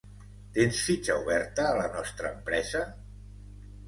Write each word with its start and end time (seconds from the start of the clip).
Tens 0.53 0.77
fitxa 0.85 1.17
oberta 1.25 1.65
a 1.71 1.75
la 1.79 1.85
nostra 1.97 2.31
empresa? 2.39 2.81